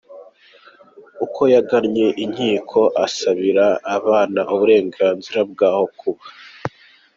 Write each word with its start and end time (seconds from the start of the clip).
Uko 1.25 1.41
yagannye 1.53 2.07
inkiko 2.23 2.79
asabira 3.05 3.65
abana 3.95 4.41
uburenganzira 4.53 5.39
bw’aho 5.51 5.83
kuba. 5.99 6.23